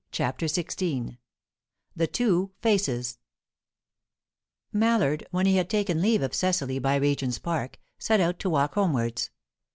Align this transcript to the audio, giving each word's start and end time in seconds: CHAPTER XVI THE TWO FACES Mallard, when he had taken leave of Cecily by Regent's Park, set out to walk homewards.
CHAPTER 0.11 0.47
XVI 0.47 1.19
THE 1.95 2.07
TWO 2.07 2.49
FACES 2.63 3.19
Mallard, 4.73 5.27
when 5.29 5.45
he 5.45 5.57
had 5.57 5.69
taken 5.69 6.01
leave 6.01 6.23
of 6.23 6.33
Cecily 6.33 6.79
by 6.79 6.95
Regent's 6.95 7.37
Park, 7.37 7.77
set 7.99 8.19
out 8.19 8.39
to 8.39 8.49
walk 8.49 8.73
homewards. 8.73 9.29